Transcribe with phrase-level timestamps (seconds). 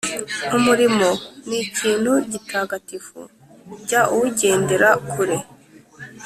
[0.57, 1.07] Umurimo
[1.47, 3.19] ni ikintu gitagatifu
[3.87, 5.37] jya uwugendera kure.